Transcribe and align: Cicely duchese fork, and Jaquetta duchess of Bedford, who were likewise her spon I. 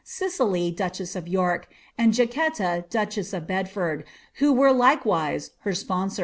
Cicely 0.03 0.71
duchese 0.71 1.15
fork, 1.31 1.67
and 1.95 2.11
Jaquetta 2.11 2.85
duchess 2.89 3.33
of 3.33 3.45
Bedford, 3.45 4.03
who 4.39 4.51
were 4.51 4.73
likewise 4.73 5.51
her 5.59 5.75
spon 5.75 6.09
I. 6.17 6.19